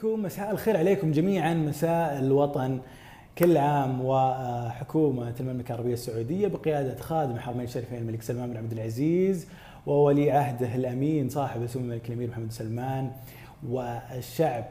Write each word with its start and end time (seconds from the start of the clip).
فيكم 0.00 0.22
مساء 0.22 0.50
الخير 0.50 0.76
عليكم 0.76 1.12
جميعا. 1.12 1.54
مساء 1.54 2.18
الوطن 2.18 2.80
كل 3.38 3.56
عام 3.56 4.04
وحكومة 4.04 5.34
المملكة 5.40 5.72
العربية 5.72 5.92
السعودية 5.92 6.48
بقيادة 6.48 7.00
خادم 7.00 7.34
الحرمين 7.34 7.64
الشريفين 7.64 7.98
الملك 7.98 8.22
سلمان 8.22 8.50
بن 8.50 8.56
عبد 8.56 8.72
العزيز 8.72 9.48
وولي 9.86 10.30
عهده 10.30 10.74
الأمين 10.74 11.28
صاحب 11.28 11.62
السمو 11.62 11.84
الملك 11.84 12.08
الأمير 12.08 12.28
محمد 12.28 12.52
سلمان 12.52 13.10
والشعب 13.68 14.64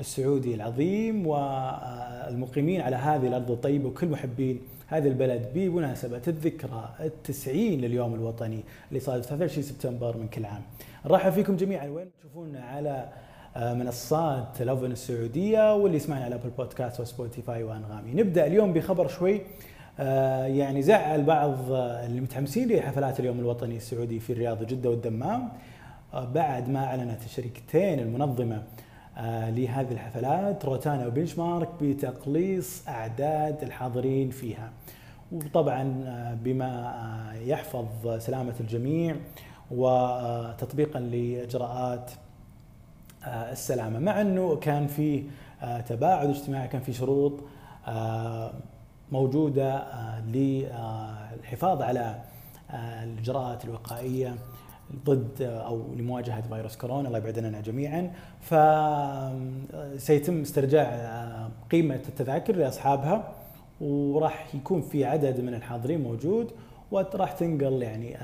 السعودي 0.00 0.54
العظيم 0.54 1.26
والمقيمين 1.26 2.80
على 2.80 2.96
هذه 2.96 3.26
الأرض 3.26 3.50
الطيبة 3.50 3.88
وكل 3.88 4.08
محبين 4.08 4.60
هذه 4.86 5.08
البلد 5.08 5.48
بمناسبة 5.54 6.22
الذكرى 6.28 6.94
التسعين 7.00 7.80
لليوم 7.80 8.14
الوطني 8.14 8.60
اللي 8.88 9.00
صادف 9.00 9.26
23 9.26 9.62
سبتمبر 9.62 10.16
من 10.16 10.28
كل 10.28 10.44
عام. 10.44 10.62
نرحب 11.06 11.32
فيكم 11.32 11.56
جميعا. 11.56 11.88
وين 11.88 12.06
تشوفونا؟ 12.18 12.64
على 12.64 13.08
آه، 13.56 13.74
منصات 13.74 14.62
لوڤن 14.62 14.92
السعودية 14.92 15.74
واللي 15.74 15.96
يسمعنا 15.96 16.24
على 16.24 16.34
Apple 16.34 16.50
Podcasts 16.50 17.00
و 17.00 17.08
Spotify 17.08 17.62
وانغامي 17.62 18.14
نبدأ 18.14 18.46
اليوم 18.46 18.72
بخبر 18.72 19.08
شوي. 19.08 19.40
آه، 20.00 20.46
يعني 20.46 20.82
زعل 20.82 21.22
بعض 21.22 21.72
آه، 21.72 22.06
اللي 22.06 22.20
متحمسين 22.20 22.68
لحفلات 22.68 23.20
اليوم 23.20 23.38
الوطني 23.40 23.76
السعودي 23.76 24.20
في 24.20 24.32
الرياض 24.32 24.62
وجده 24.62 24.90
والدمام. 24.90 25.48
بعد 26.14 26.68
ما 26.68 26.84
أعلنت 26.84 27.24
الشركتين 27.24 27.98
المنظمة 27.98 28.62
لهذه 29.48 29.92
الحفلات 29.92 30.64
روتانا 30.64 31.06
و 31.06 31.38
Benchmark 31.38 31.68
بتقليص 31.80 32.88
أعداد 32.88 33.62
الحاضرين 33.62 34.30
فيها. 34.30 34.70
وطبعا 35.32 35.82
بما 36.44 36.92
يحفظ 37.44 38.18
سلامة 38.18 38.54
الجميع 38.60 39.16
وتطبيقا 39.70 41.00
لإجراءات 41.00 42.10
آه، 42.10 42.23
السلامة. 43.26 43.98
مع 43.98 44.20
أنه 44.20 44.56
كان 44.56 44.86
في 44.86 45.22
آه، 45.62 45.80
تباعد 45.80 46.28
اجتماعي 46.28 46.68
كان 46.68 46.80
في 46.80 46.92
شروط 46.92 47.32
آه، 47.88 48.52
موجودة 49.12 49.84
للحفاظ 50.26 51.82
على 51.82 52.20
الإجراءات 53.02 53.64
الوقائية 53.64 54.34
ضد 55.06 55.42
أو 55.42 55.94
لمواجهة 55.96 56.40
فيروس 56.40 56.76
كورونا. 56.76 57.08
الله 57.08 57.18
يبعد 57.18 57.38
عننا 57.38 57.60
جميعا 57.60 58.10
فسيتم 59.94 60.40
استرجاع 60.40 61.48
قيمة 61.70 62.00
التذاكر 62.08 62.56
لأصحابها 62.56 63.32
وراح 63.80 64.54
يكون 64.54 64.82
في 64.82 65.04
عدد 65.04 65.40
من 65.40 65.54
الحاضرين 65.54 66.00
موجود 66.02 66.50
وراح 66.90 67.32
تنقل 67.32 67.82
يعني 67.82 68.16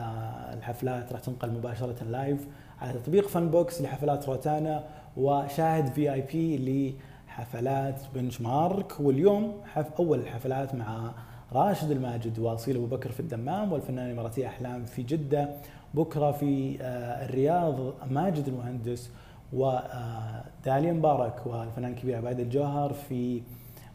الحفلات 0.55 1.13
راح 1.13 1.21
تنقل 1.21 1.51
مباشرة 1.51 2.05
live 2.05 2.47
على 2.81 2.93
تطبيق 2.93 3.29
Fann 3.29 3.51
Box 3.51 3.83
لحفلات 3.83 4.29
روتانا 4.29 4.85
وشاهد 5.17 5.87
VIP 5.87 6.95
لحفلات 7.29 8.01
Benchmark 8.15 9.01
واليوم 9.01 9.87
أول 10.01 10.19
الحفلات 10.19 10.75
مع 10.75 11.13
راشد 11.53 11.91
الماجد 11.91 12.39
وأصيل 12.39 12.77
أبو 12.77 12.87
بكر 12.87 13.13
في 13.13 13.21
الدمام 13.21 13.73
والفنانة 13.73 14.07
الاماراتيه 14.07 14.47
أحلام 14.47 14.85
في 14.85 15.03
جدة 15.03 15.51
بكرة 15.95 16.33
في 16.33 16.77
آه، 16.81 17.25
الرياض 17.25 17.77
ماجد 18.11 18.49
المهندس 18.49 19.11
وداليا 19.53 20.93
مبارك 20.93 21.47
والفنان 21.47 21.91
الكبير 21.93 22.17
عبادي 22.17 22.41
الجوهر 22.41 22.93
في 22.93 23.43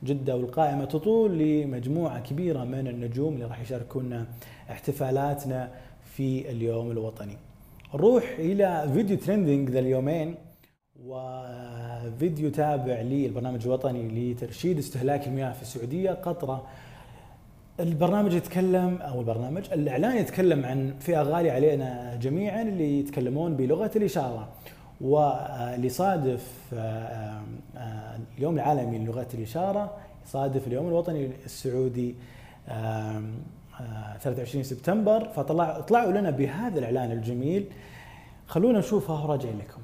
جدة 0.03 0.35
والقائمة 0.35 0.85
تطول 0.85 1.37
لمجموعة 1.37 2.19
كبيرة 2.19 2.63
من 2.63 2.87
النجوم 2.87 3.33
اللي 3.33 3.45
راح 3.45 3.61
يشاركونا 3.61 4.25
احتفالاتنا 4.71 5.69
في 6.03 6.51
اليوم 6.51 6.91
الوطني. 6.91 7.37
نروح 7.95 8.23
إلى 8.39 8.89
فيديو 8.93 9.17
trending 9.17 9.69
ذا 9.69 9.79
اليومين 9.79 10.35
وفيديو 11.05 12.49
تابع 12.49 13.01
للبرنامج 13.01 13.65
الوطني 13.65 14.31
لترشيد 14.31 14.77
استهلاك 14.77 15.27
المياه 15.27 15.51
في 15.51 15.61
السعودية 15.61 16.11
قطره 16.11 16.67
البرنامج 17.79 18.33
يتكلم 18.33 18.97
أو 18.97 19.19
البرنامج 19.19 19.63
الإعلان 19.71 20.17
يتكلم 20.17 20.65
عن 20.65 20.93
فئة 20.99 21.21
غالية 21.21 21.51
علينا 21.51 22.15
جميعا 22.21 22.61
اللي 22.61 22.99
يتكلمون 22.99 23.55
بلغة 23.55 23.91
الإشارة. 23.95 24.47
واللي 25.01 25.89
صادف 25.89 26.73
اليوم 28.37 28.55
العالمي 28.55 28.97
للغة 28.97 29.27
الإشارة 29.33 29.97
يصادف 30.25 30.67
اليوم 30.67 30.87
الوطني 30.87 31.29
السعودي. 31.45 32.15
23 34.25 34.63
سبتمبر 34.63 35.29
فطلع 35.35 35.79
طلعوا 35.79 36.11
لنا 36.11 36.29
بهذا 36.29 36.79
الإعلان 36.79 37.11
الجميل. 37.11 37.65
خلونا 38.47 38.79
نشوفها 38.79 39.25
وراجعين 39.25 39.57
لكم. 39.57 39.81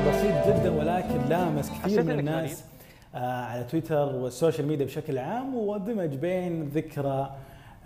جدا 0.00 0.70
ولكن 0.70 1.28
لامس 1.28 1.70
كثير 1.70 2.02
من 2.02 2.18
الناس 2.18 2.64
آه 3.14 3.18
على 3.18 3.64
تويتر 3.64 4.16
وال 4.16 4.28
social 4.28 4.66
media 4.66 4.86
بشكل 4.86 5.18
عام 5.18 5.54
ودمج 5.54 6.14
بين 6.14 6.62
ذكرى 6.68 7.36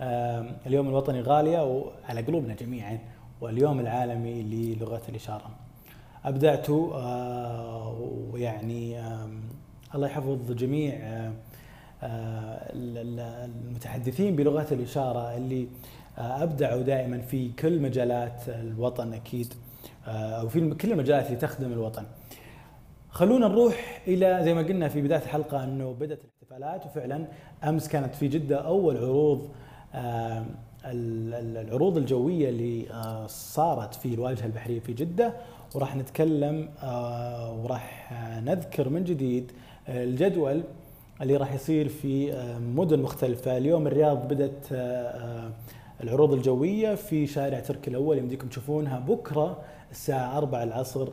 آه 0.01 0.45
اليوم 0.67 0.87
الوطني 0.89 1.21
غالية 1.21 1.65
على 1.65 2.21
قلوبنا 2.21 2.53
جميعا 2.53 2.99
واليوم 3.41 3.79
العالمي 3.79 4.43
للغة 4.43 5.01
الإشارة. 5.09 5.49
ابدعتوا 6.25 6.93
آه 6.95 7.95
ويعني 8.31 8.99
آه 8.99 9.29
الله 9.95 10.07
يحفظ 10.07 10.51
جميع 10.51 10.93
المتحدثين 12.73 14.35
بلغة 14.35 14.67
الإشارة 14.71 15.37
اللي 15.37 15.67
آه، 16.17 16.43
أبدعوا 16.43 16.81
دائما 16.81 17.17
في 17.17 17.49
كل 17.59 17.79
مجالات 17.81 18.41
الوطن 18.47 19.13
أكيد 19.13 19.53
آه، 20.07 20.09
أو 20.41 20.49
في 20.49 20.69
كل 20.69 20.91
المجالات 20.91 21.25
اللي 21.25 21.37
تخدم 21.37 21.71
الوطن. 21.73 22.03
خلونا 23.09 23.47
نروح 23.47 24.01
إلى 24.07 24.39
زي 24.43 24.53
ما 24.53 24.61
قلنا 24.61 24.87
في 24.87 25.01
بداية 25.01 25.21
الحلقة 25.21 25.63
إنه 25.63 25.93
بدأت 25.93 26.19
الاحتفالات 26.23 26.85
وفعلا 26.85 27.27
أمس 27.63 27.87
كانت 27.87 28.15
في 28.15 28.27
جدة 28.27 28.57
أول 28.57 28.97
عروض 28.97 29.49
آه، 29.93 30.45
العروض 30.85 31.97
الجوية 31.97 32.49
اللي 32.49 32.91
آه، 32.91 33.27
صارت 33.27 33.93
في 33.93 34.13
الواجهه 34.13 34.45
البحرية 34.45 34.79
في 34.79 34.93
جدة. 34.93 35.33
وراح 35.75 35.95
نتكلم 35.95 36.69
وراح 37.63 38.13
نذكر 38.45 38.89
من 38.89 39.03
جديد 39.03 39.51
الجدول 39.89 40.63
اللي 41.21 41.37
راح 41.37 41.53
يصير 41.53 41.87
في 41.87 42.33
مدن 42.75 42.99
مختلفة. 42.99 43.57
اليوم 43.57 43.87
الرياض 43.87 44.27
بدأت 44.27 44.67
العروض 46.03 46.33
الجوية 46.33 46.95
في 46.95 47.27
شارع 47.27 47.59
تركي 47.59 47.89
الأول 47.89 48.17
يمديكم 48.17 48.47
تشوفونها. 48.47 48.99
بكرة 48.99 49.57
الساعة 49.91 50.37
4 50.37 50.63
العصر. 50.63 51.07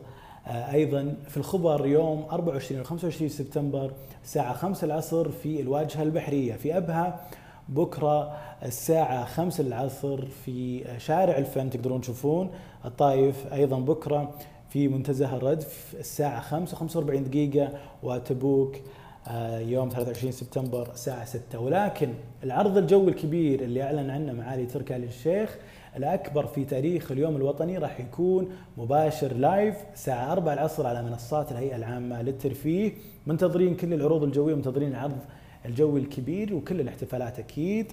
آه، 0.46 0.72
أيضا 0.72 1.14
في 1.28 1.36
الخبر 1.36 1.86
يوم 1.86 2.24
24 2.32 2.80
و 2.80 2.84
25 2.84 3.28
سبتمبر 3.28 3.90
الساعة 4.24 4.52
5 4.52 4.84
العصر 4.84 5.28
في 5.30 5.60
الواجهة 5.60 6.02
البحرية 6.02 6.52
في 6.54 6.76
أبها. 6.76 7.20
بكرة 7.68 8.36
الساعة 8.62 9.24
5 9.24 9.60
العصر 9.60 10.24
في 10.44 10.84
شارع 10.98 11.38
الفن 11.38 11.70
تقدرون 11.70 12.00
تشوفون. 12.00 12.50
الطايف 12.84 13.52
أيضا 13.52 13.78
بكرة 13.80 14.30
في 14.68 14.88
منتزه 14.88 15.36
الردف 15.36 15.94
الساعة 15.98 16.40
5 16.40 16.74
و 16.74 16.76
45 16.76 17.24
دقيقة 17.24 17.70
وتبوك. 18.02 18.76
يوم 19.58 19.88
23 19.88 20.32
سبتمبر 20.32 20.90
الساعة 20.92 21.24
6 21.24 21.58
ولكن 21.60 22.14
العرض 22.44 22.76
الجوي 22.76 23.08
الكبير 23.08 23.60
اللي 23.60 23.82
أعلن 23.82 24.10
عنه 24.10 24.32
معالي 24.32 24.66
تركي 24.66 24.96
آل 24.96 25.04
الشيخ 25.04 25.58
الأكبر 25.96 26.46
في 26.46 26.64
تاريخ 26.64 27.12
اليوم 27.12 27.36
الوطني 27.36 27.78
راح 27.78 28.00
يكون 28.00 28.48
مباشر 28.76 29.32
لايف 29.32 29.76
الساعة 29.94 30.32
4 30.32 30.52
العصر 30.54 30.86
على 30.86 31.02
منصات 31.02 31.52
الهيئة 31.52 31.76
العامة 31.76 32.22
للترفيه 32.22 32.92
منتظرين 33.26 33.74
كل 33.76 33.92
العروض 33.94 34.22
الجوية 34.22 34.54
منتظرين 34.54 34.90
العرض 34.90 35.18
الجوي 35.66 36.00
الكبير 36.00 36.54
وكل 36.54 36.80
الاحتفالات 36.80 37.38
أكيد. 37.38 37.92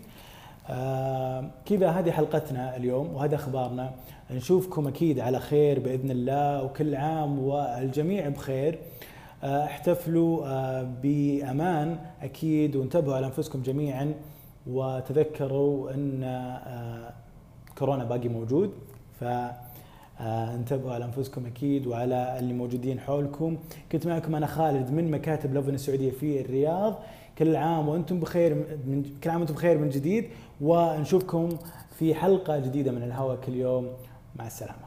آه 0.69 1.49
كذا 1.65 1.89
هذه 1.89 2.11
حلقتنا 2.11 2.77
اليوم 2.77 3.13
وهذا 3.15 3.35
أخبارنا. 3.35 3.93
نشوفكم 4.31 4.87
أكيد 4.87 5.19
على 5.19 5.39
خير 5.39 5.79
بإذن 5.79 6.11
الله 6.11 6.63
وكل 6.63 6.95
عام 6.95 7.39
والجميع 7.39 8.29
بخير. 8.29 8.73
آه 8.73 9.14
احتفلوا 9.43 10.45
آه 10.45 10.83
بأمان. 11.03 11.97
أكيد 12.21 12.75
وانتبهوا 12.75 13.15
على 13.15 13.25
أنفسكم 13.25 13.61
جميعا 13.61 14.13
وتذكروا 14.67 15.91
إن 15.93 16.23
آه 16.23 17.13
كورونا 17.77 18.03
باقي 18.03 18.29
موجود. 18.29 18.71
ف 19.19 19.23
آه، 20.19 20.55
انتبهوا 20.55 20.93
على 20.93 21.05
أنفسكم 21.05 21.45
أكيد 21.45 21.87
وعلى 21.87 22.39
اللي 22.39 22.53
موجودين 22.53 22.99
حولكم. 22.99 23.57
كنت 23.91 24.07
معكم 24.07 24.35
أنا 24.35 24.45
خالد 24.45 24.91
من 24.91 25.11
مكاتب 25.11 25.53
لوفن 25.53 25.73
السعودية 25.73 26.11
في 26.11 26.41
الرياض. 26.41 26.95
كل 27.37 27.55
عام 27.55 27.89
وأنتم 27.89 28.19
بخير 28.19 28.55
من 28.87 29.03
كل 29.23 29.29
عام 29.29 29.39
وأنتم 29.39 29.53
بخير 29.53 29.77
من 29.77 29.89
جديد. 29.89 30.25
ونشوفكم 30.61 31.49
في 31.99 32.15
حلقة 32.15 32.59
جديدة 32.59 32.91
من 32.91 33.03
الهواء 33.03 33.35
كل 33.35 33.53
يوم. 33.53 33.87
مع 34.35 34.47
السلامة. 34.47 34.84